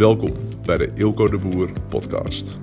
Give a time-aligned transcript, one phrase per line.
[0.00, 2.58] Welkom bij de Ilko de Boer podcast.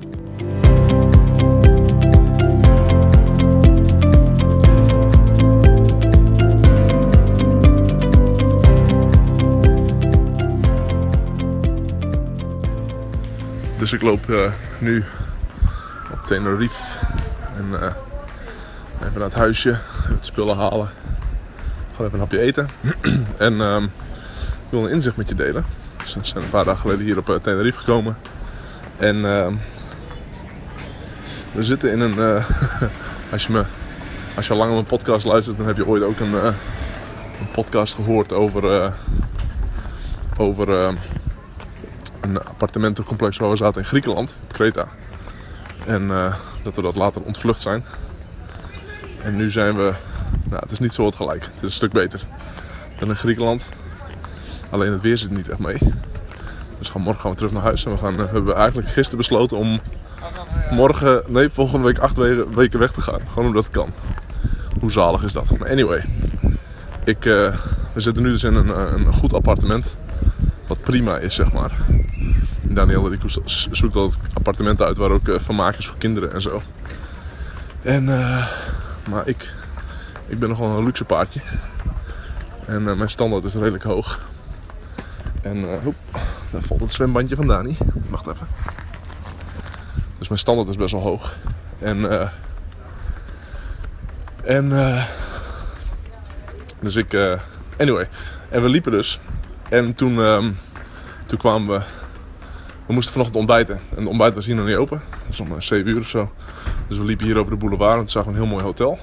[13.78, 15.04] Dus ik loop uh, nu
[16.12, 16.98] op Tenerife
[17.56, 17.82] en uh,
[19.02, 20.90] even naar het huisje, even het spullen halen,
[21.92, 22.70] gewoon even een hapje eten
[23.38, 25.66] en um, ik wil een inzicht met je delen.
[26.14, 28.18] We zijn een paar dagen geleden hier op uh, Tenerife gekomen
[28.98, 29.48] en uh,
[31.52, 32.44] we zitten in een,
[33.32, 33.64] als je me,
[34.36, 37.52] als je al lang op mijn podcast luistert, dan heb je ooit ook een, een
[37.52, 38.94] podcast gehoord over,
[40.38, 40.70] over
[42.22, 44.88] een appartementencomplex waar we zaten in Griekenland, Kreta.
[45.86, 46.08] En
[46.64, 47.86] dat we dat later ontvlucht zijn.
[49.22, 49.94] En nu zijn we,
[50.44, 51.44] nou het is niet zo gelijk.
[51.44, 52.26] Het is een stuk beter
[53.00, 53.68] dan in Griekenland.
[54.70, 55.78] Alleen het weer zit niet echt mee.
[56.80, 57.86] Dus gaan morgen gaan we terug naar huis.
[57.86, 59.80] En we, gaan, we hebben eigenlijk gisteren besloten om
[60.72, 62.18] morgen, nee volgende week acht
[62.54, 63.20] weken weg te gaan.
[63.30, 63.90] Gewoon omdat het kan.
[64.80, 65.58] Hoe zalig is dat?
[65.58, 66.06] Maar anyway.
[67.04, 67.56] Ik, uh,
[67.94, 69.96] we zitten nu dus in een, een goed appartement.
[70.68, 71.72] Wat prima is, zeg maar.
[72.62, 73.20] Daniel die
[73.72, 76.62] zoekt altijd appartementen uit waar ook vermaak is voor kinderen en zo.
[77.82, 78.06] En,
[79.10, 79.54] maar ik,
[80.28, 81.42] ik ben nogal een luxe paardje.
[82.66, 84.20] En mijn standaard is redelijk hoog.
[85.50, 85.94] En uh,
[86.50, 87.78] daar valt het zwembandje van Dani.
[88.10, 88.48] Wacht even.
[90.18, 91.38] Dus mijn standaard is best wel hoog.
[91.80, 92.32] En,
[94.44, 94.70] en,
[96.80, 97.40] dus ik,
[97.78, 98.08] anyway.
[98.50, 99.20] En we liepen dus.
[99.70, 100.58] En toen, um,
[101.26, 101.86] toen kwamen we
[102.88, 103.80] we moesten vanochtend ontbijten.
[103.90, 105.02] En het ontbijt was hier nog niet open.
[105.10, 106.32] Dat is om 7 uur of zo.
[106.88, 109.00] Dus we liepen hier over de boulevard en toen zagen we een heel mooi hotel.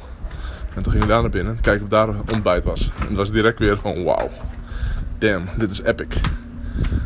[0.74, 1.60] En toen gingen we daar naar binnen.
[1.60, 2.92] Kijken of daar ontbijt was.
[3.00, 4.30] En het was direct weer van wauw.
[5.18, 6.20] Damn, dit is epic.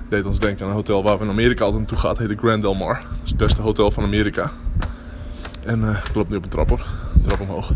[0.09, 2.15] Deed ons denken aan een hotel waar we in Amerika altijd naartoe gaan.
[2.19, 2.95] Heet de Grand Del Mar.
[2.95, 4.51] Dat is het beste hotel van Amerika.
[5.65, 6.87] En uh, ik nu op een trap hoor.
[7.23, 7.73] Trap omhoog.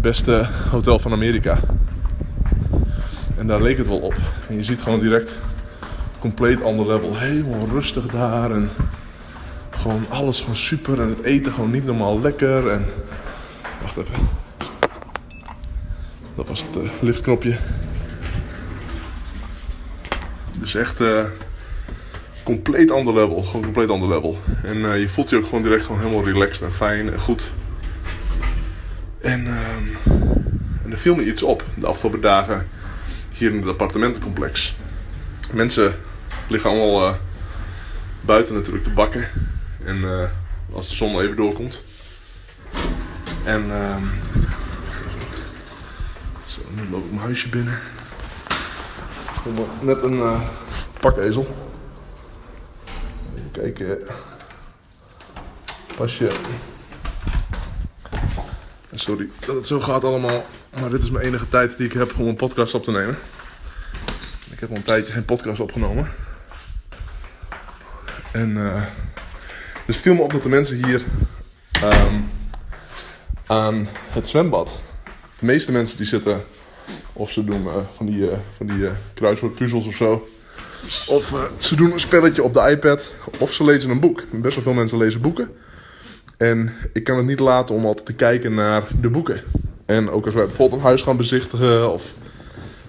[0.00, 1.58] Beste hotel van Amerika.
[3.38, 4.14] En daar leek het wel op.
[4.48, 5.38] En je ziet gewoon direct
[6.18, 7.16] compleet ander level.
[7.16, 8.68] Helemaal rustig daar en
[9.70, 12.70] gewoon alles gewoon super en het eten gewoon niet normaal lekker.
[12.70, 12.84] En
[13.80, 14.14] wacht even.
[16.34, 17.56] Dat was het uh, liftknopje.
[20.66, 21.24] Dus echt uh,
[22.42, 23.42] compleet ander level.
[23.42, 24.40] Gewoon compleet ander level.
[24.64, 27.52] En uh, je voelt je ook gewoon direct gewoon helemaal relaxed en fijn en goed.
[29.20, 29.56] En, uh,
[30.84, 32.68] en er viel me iets op de afgelopen dagen
[33.32, 34.74] hier in het appartementencomplex.
[35.52, 35.94] Mensen
[36.48, 37.14] liggen allemaal uh,
[38.20, 39.28] buiten natuurlijk te bakken.
[39.84, 40.30] En
[40.72, 41.84] als de zon even doorkomt.
[43.44, 43.96] En uh,
[46.46, 47.78] zo, nu loop ik mijn huisje binnen.
[49.80, 50.40] Net een uh,
[51.00, 51.46] pakezel.
[53.36, 53.98] Even kijken.
[55.96, 56.30] Pasje.
[58.94, 60.44] Sorry dat het zo gaat allemaal.
[60.80, 63.18] Maar dit is mijn enige tijd die ik heb om een podcast op te nemen.
[64.50, 66.08] Ik heb al een tijdje geen podcast opgenomen.
[68.32, 68.82] En uh,
[69.86, 71.04] dus viel me op dat de mensen hier
[71.82, 72.30] um,
[73.46, 74.80] aan het zwembad.
[75.38, 76.44] De meeste mensen die zitten
[77.16, 80.28] of ze doen uh, van die, uh, van die kruiswoordpuzzels of zo.
[81.06, 83.14] Of ze doen een spelletje op de iPad.
[83.38, 84.24] Of ze lezen een boek.
[84.32, 85.50] Best wel veel mensen lezen boeken.
[86.36, 89.40] En ik kan het niet laten om altijd te kijken naar de boeken.
[89.86, 92.14] En ook als wij bijvoorbeeld een huis gaan bezichtigen of,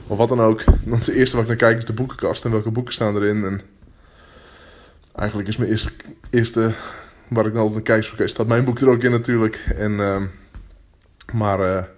[0.08, 0.64] of wat dan ook.
[0.64, 2.46] Dan het eerste wat ik naar kijk is de boekenkast.
[2.46, 3.46] En welke boeken staan erin.
[3.46, 3.62] En
[5.16, 5.90] eigenlijk is mijn eerste,
[6.30, 6.72] eerste
[7.28, 9.66] waar ik altijd naar kijk, oké, staat mijn boek er ook in natuurlijk.
[9.76, 10.22] En, uh,
[11.34, 11.90] maar,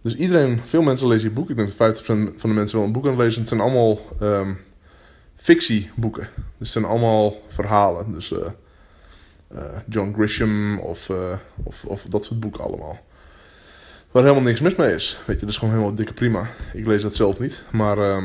[0.00, 1.50] dus iedereen, veel mensen lezen je boek.
[1.50, 3.40] Ik denk dat 50% van de mensen wel een boek aan het lezen.
[3.40, 4.58] Het zijn allemaal um,
[5.36, 6.28] fictieboeken.
[6.34, 8.12] Dus het zijn allemaal verhalen.
[8.12, 8.38] Dus uh,
[9.88, 11.10] John Grisham of,
[11.62, 12.98] of, of dat soort boeken allemaal.
[14.10, 15.18] Waar helemaal niks mis mee is.
[15.26, 16.46] Weet je, dat is gewoon helemaal dikke prima.
[16.72, 18.22] Ik lees dat zelf niet, maar, um,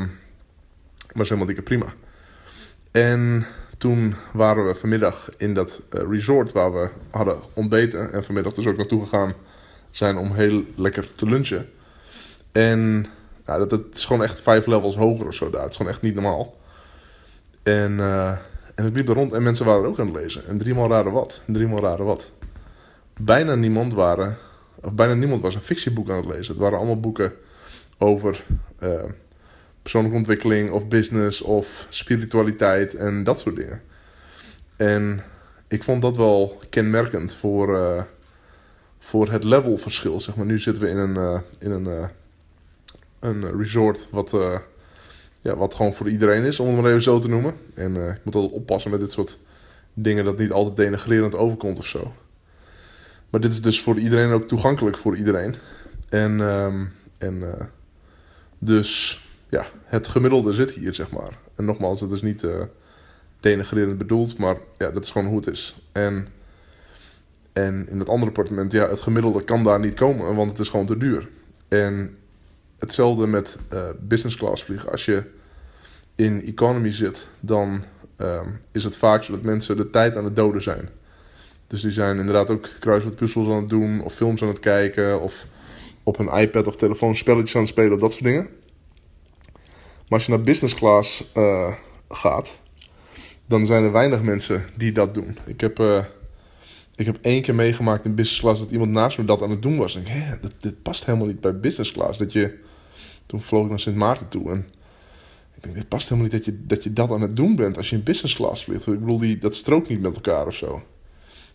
[1.12, 1.86] maar is helemaal dikke prima.
[2.90, 3.46] En
[3.78, 8.12] toen waren we vanmiddag in dat resort waar we hadden ontbeten.
[8.12, 9.34] En vanmiddag dus ook naartoe gegaan
[9.96, 11.68] zijn om heel lekker te lunchen.
[12.52, 13.06] En
[13.46, 15.60] ja, dat, dat is gewoon echt vijf levels hoger of zo daar.
[15.60, 16.56] Het is gewoon echt niet normaal.
[17.62, 18.28] En, uh,
[18.74, 20.46] en het liep er rond en mensen waren er ook aan het lezen.
[20.46, 21.42] En driemaal raden wat.
[21.46, 22.32] Driemaal raden wat.
[23.20, 24.36] Bijna niemand waren...
[24.74, 26.52] Of bijna niemand was een fictieboek aan het lezen.
[26.52, 27.32] Het waren allemaal boeken
[27.98, 28.44] over...
[28.82, 29.02] Uh,
[29.82, 33.82] persoonlijke ontwikkeling of business of spiritualiteit en dat soort dingen.
[34.76, 35.22] En
[35.68, 38.02] ik vond dat wel kenmerkend voor, uh,
[39.06, 40.20] voor het levelverschil.
[40.20, 40.46] Zeg maar.
[40.46, 42.08] Nu zitten we in een, uh, in een, uh,
[43.20, 44.36] een resort wat
[45.40, 47.54] ja, wat gewoon voor iedereen is, om het maar even zo te noemen.
[47.74, 49.38] En ik moet altijd oppassen met dit soort
[49.94, 52.12] dingen, dat niet altijd denigrerend overkomt of zo.
[53.30, 55.54] Maar dit is dus voor iedereen ook toegankelijk voor iedereen.
[56.08, 57.42] En, um, en
[58.58, 61.38] dus ja, het gemiddelde zit hier, zeg maar.
[61.54, 62.46] En nogmaals, het is niet
[63.40, 65.76] denigrerend bedoeld, maar ja, dat is gewoon hoe het is.
[65.92, 66.28] En,
[67.56, 70.68] en in het andere appartement, ja, het gemiddelde kan daar niet komen, want het is
[70.68, 71.28] gewoon te duur.
[71.68, 72.16] En
[72.78, 74.90] hetzelfde met uh, business class vliegen.
[74.90, 75.22] Als je
[76.14, 77.82] in economy zit, dan
[78.18, 80.88] um, is het vaak zo dat mensen de tijd aan het doden zijn.
[81.66, 85.46] Dus die zijn inderdaad ook kruiswoordpuzzels aan het doen, of films aan het kijken, of
[86.02, 88.48] op een iPad of telefoon spelletjes aan het spelen, of dat soort dingen.
[90.08, 91.74] Maar als je naar business class uh,
[92.08, 92.58] gaat,
[93.46, 95.38] dan zijn er weinig mensen die dat doen.
[95.46, 96.04] Ik heb, uh,
[96.96, 99.62] ik heb één keer meegemaakt in business class dat iemand naast me dat aan het
[99.62, 99.94] doen was.
[99.94, 102.18] En ik denk, dat, dit past helemaal niet bij business class.
[102.18, 102.58] Dat je,
[103.26, 104.66] toen vloog ik naar Sint Maarten toe en
[105.54, 107.96] ik denk, dit past helemaal niet dat je, dat aan het doen bent als je
[107.96, 108.86] in business class vliegt.
[108.86, 110.82] Ik bedoel, die, dat strookt niet met elkaar of zo.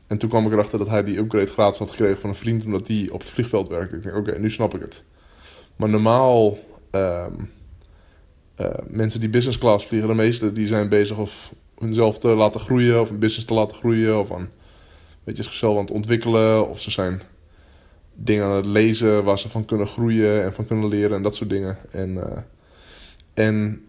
[0.07, 2.65] En toen kwam ik erachter dat hij die upgrade gratis had gekregen van een vriend
[2.65, 3.95] omdat die op het vliegveld werkte.
[3.95, 5.03] Ik denk, oké, nu snap ik het.
[5.75, 6.57] Maar normaal,
[6.91, 7.51] um,
[8.57, 12.59] uh, mensen die business class vliegen, de meeste die zijn bezig of hunzelf te laten
[12.59, 14.49] groeien, of een business te laten groeien, of aan,
[15.23, 17.21] weet je, zichzelf aan het ontwikkelen, of ze zijn
[18.13, 21.35] dingen aan het lezen waar ze van kunnen groeien en van kunnen leren en dat
[21.35, 21.77] soort dingen.
[21.91, 22.23] En, uh,
[23.33, 23.85] en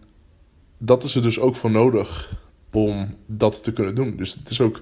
[0.77, 2.35] dat is er dus ook voor nodig
[2.71, 4.15] om dat te kunnen doen.
[4.17, 4.81] Dus het is ook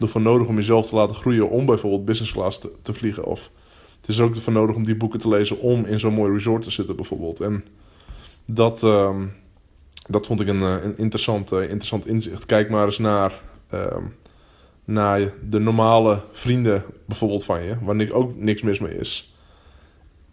[0.00, 3.24] ervoor nodig om jezelf te laten groeien om bijvoorbeeld business class te, te vliegen.
[3.24, 3.50] Of
[4.00, 6.62] het is ook ervoor nodig om die boeken te lezen om in zo'n mooi resort
[6.62, 7.40] te zitten bijvoorbeeld.
[7.40, 7.64] En
[8.44, 9.32] dat, um,
[10.08, 12.46] dat vond ik een, een interessant, uh, interessant inzicht.
[12.46, 13.40] Kijk maar eens naar,
[13.72, 14.14] um,
[14.86, 19.34] naar de normale vrienden bijvoorbeeld van je, waar ook niks mis mee is.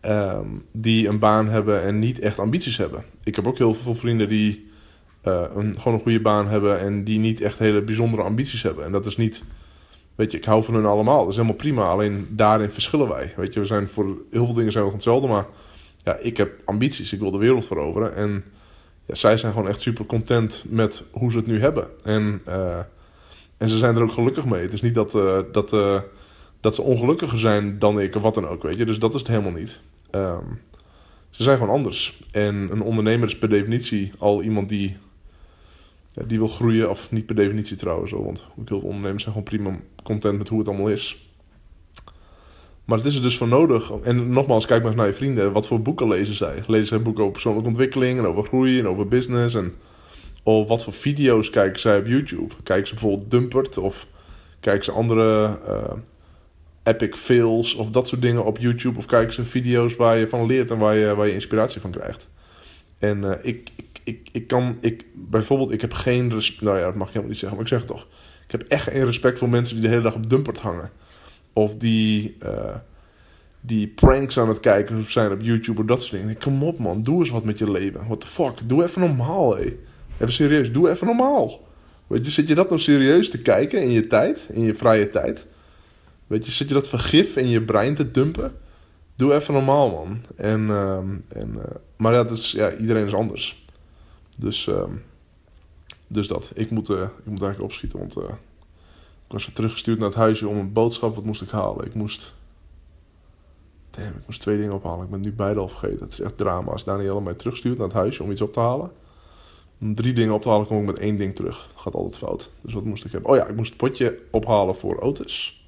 [0.06, 3.04] Um, die een baan hebben en niet echt ambities hebben.
[3.24, 4.72] Ik heb ook heel veel vrienden die
[5.24, 8.86] uh, een, gewoon een goede baan hebben en die niet echt hele bijzondere ambities hebben.
[8.86, 9.44] En dat is niet,
[10.16, 11.20] weet je, ik hou van hun allemaal.
[11.20, 11.90] Dat is helemaal prima.
[11.90, 13.34] Alleen daarin verschillen wij.
[13.38, 15.46] Weet je, we zijn voor heel veel dingen zijn we hetzelfde, maar
[16.04, 17.14] ja, ik heb ambities.
[17.14, 18.16] Ik wil de wereld veroveren.
[18.16, 18.44] En
[19.06, 21.88] ja, zij zijn gewoon echt super content met hoe ze het nu hebben.
[22.04, 22.80] En, uh,
[23.58, 24.62] en ze zijn er ook gelukkig mee.
[24.62, 26.00] Het is niet dat, uh, dat, uh,
[26.60, 28.86] dat ze ongelukkiger zijn dan ik of wat dan ook, weet je.
[28.86, 29.80] Dus dat is het helemaal niet.
[30.12, 30.60] Um,
[31.30, 32.20] ze zijn gewoon anders.
[32.32, 34.98] En een ondernemer is per definitie al iemand die
[36.14, 39.50] ja, die wil groeien, of niet per definitie trouwens, want heel veel ondernemers zijn gewoon
[39.50, 41.28] prima content met hoe het allemaal is.
[42.86, 43.92] Maar het is er dus voor nodig.
[43.92, 45.52] En nogmaals, kijk maar eens naar je vrienden.
[45.52, 46.64] Wat voor boeken lezen zij?
[46.68, 49.56] Lezen zij boeken over persoonlijke ontwikkeling en over groei en over business?
[49.56, 49.74] En
[50.44, 52.54] of wat voor video's kijken zij op YouTube?
[52.64, 54.08] Kijken ze bijvoorbeeld Dumpert of
[54.60, 55.94] kijken ze andere uh,
[56.84, 58.98] epic fails of dat soort dingen op YouTube?
[58.98, 61.92] Of kijken ze video's waar je van leert en waar je, waar je inspiratie van
[61.92, 62.28] krijgt?
[62.98, 63.70] En uh, ik,
[64.04, 67.30] ik, ik kan, ik, bijvoorbeeld, ik heb geen respect, nou ja, dat mag ik helemaal
[67.30, 68.08] niet zeggen, maar ik zeg het toch.
[68.46, 70.92] Ik heb echt geen respect voor mensen die de hele dag op Dumpert hangen.
[71.54, 72.76] Of die, uh,
[73.62, 76.38] die pranks aan het kijken zijn op YouTube of dat soort dingen.
[76.38, 78.06] Kom op man, doe eens wat met je leven.
[78.06, 79.78] What the fuck, doe even normaal hé.
[80.24, 81.68] Even serieus, doe even normaal.
[82.08, 85.10] Weet je, zit je dat nou serieus te kijken in je tijd, in je vrije
[85.10, 85.48] tijd?
[86.28, 88.58] Weet je, zit je dat vergif in je brein te dumpen?
[89.16, 90.22] Doe even normaal, man.
[90.36, 90.98] En, uh,
[91.28, 91.64] en, uh,
[91.98, 93.66] maar ja, dat is, ja, iedereen is anders.
[94.38, 95.04] Dus, um,
[96.08, 96.52] dus dat.
[96.54, 98.24] Ik moet, uh, ik moet eigenlijk opschieten, want uh,
[99.26, 101.16] ik was teruggestuurd naar het huisje om een boodschap.
[101.16, 101.86] Wat moest ik halen?
[101.86, 102.34] Ik moest.
[103.90, 105.06] Damn, ik moest twee dingen ophalen.
[105.06, 106.00] Ik ben nu beide al vergeten.
[106.00, 106.72] Het is echt drama.
[106.72, 108.92] Als Danielle mij terugstuurt naar het huisje om iets op te halen.
[109.84, 111.70] Om drie dingen op te halen, kom ik met één ding terug.
[111.74, 112.50] Dat gaat altijd fout.
[112.62, 113.30] Dus wat moest ik hebben?
[113.30, 115.68] Oh ja, ik moest het potje ophalen voor Otis.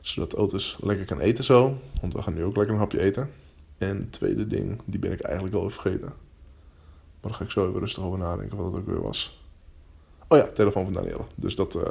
[0.00, 1.78] Zodat Otis lekker kan eten zo.
[2.00, 3.30] Want we gaan nu ook lekker een hapje eten.
[3.78, 6.12] En het tweede ding, die ben ik eigenlijk al vergeten.
[7.20, 9.42] Maar daar ga ik zo even rustig over nadenken wat het ook weer was.
[10.28, 11.24] Oh ja, telefoon van Danielle.
[11.34, 11.82] Dus dat, uh,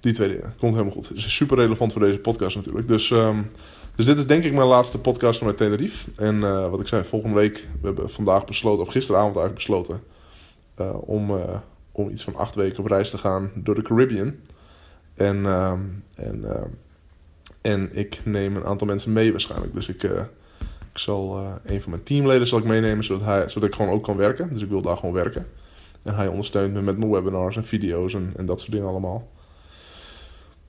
[0.00, 0.54] die twee dingen.
[0.58, 1.14] Komt helemaal goed.
[1.14, 2.88] Is super relevant voor deze podcast natuurlijk.
[2.88, 3.50] Dus, um,
[3.98, 6.10] dus dit is denk ik mijn laatste podcast vanuit Tenerife.
[6.16, 10.02] En uh, wat ik zei, volgende week, we hebben vandaag besloten, of gisteravond eigenlijk besloten,
[10.80, 11.40] uh, om,
[11.92, 14.34] om iets van acht weken op reis te gaan door de Caribbean.
[15.14, 16.44] En, um, en,
[17.60, 19.74] en ik neem een aantal mensen mee waarschijnlijk.
[19.74, 20.02] Dus ik
[20.92, 24.04] ik zal een van mijn teamleden zal ik meenemen, zodat, hij, zodat ik gewoon ook
[24.04, 24.52] kan werken.
[24.52, 25.46] Dus ik wil daar gewoon werken.
[26.02, 29.28] En hij ondersteunt me met mijn webinars en video's en, en dat soort dingen allemaal.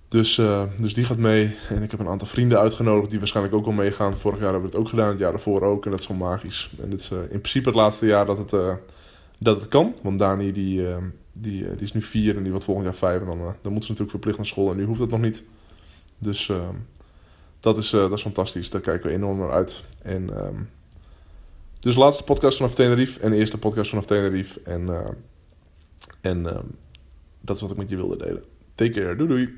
[0.10, 1.56] Dus, uh, dus die gaat mee.
[1.70, 4.18] En ik heb een aantal vrienden uitgenodigd die waarschijnlijk ook wel meegaan.
[4.18, 5.86] Vorig jaar hebben we het ook gedaan, het jaar daarvoor ook.
[5.86, 6.72] En dat is gewoon magisch.
[6.82, 8.74] En dit is uh, in principe het laatste jaar dat het, uh,
[9.38, 9.94] dat het kan.
[10.04, 10.86] Want Dani die,
[11.34, 13.22] die, die is nu vier en die wordt volgend jaar vijf.
[13.22, 14.72] En dan, dan moet ze natuurlijk verplicht naar school.
[14.72, 15.44] En nu hoeft dat nog niet.
[16.18, 16.52] Dus
[17.60, 18.70] dat is, dat is fantastisch.
[18.70, 19.84] Daar kijken we enorm naar uit.
[20.02, 20.70] En um,
[21.80, 24.60] Dus laatste podcast vanaf Tenerife en eerste podcast vanaf Tenerife.
[24.64, 25.10] En, eh,
[26.22, 26.66] en ehm,
[27.42, 28.44] dat is wat ik met je wilde delen.
[28.76, 29.58] Take care, doei doei.